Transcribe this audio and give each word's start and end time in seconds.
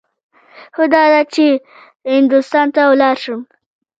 ښه 0.75 0.85
داده 0.93 1.21
چې 1.33 1.45
هندوستان 2.15 2.67
ته 2.75 2.81
ولاړ 2.91 3.15
شم. 3.23 3.41